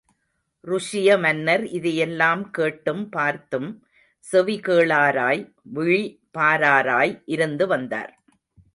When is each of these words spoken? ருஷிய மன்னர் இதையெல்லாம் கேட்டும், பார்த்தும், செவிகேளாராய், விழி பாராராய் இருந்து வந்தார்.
ருஷிய 0.67 1.09
மன்னர் 1.19 1.63
இதையெல்லாம் 1.69 2.49
கேட்டும், 2.51 3.09
பார்த்தும், 3.09 3.69
செவிகேளாராய், 4.25 5.43
விழி 5.75 6.03
பாராராய் 6.37 7.21
இருந்து 7.25 7.67
வந்தார். 7.67 8.11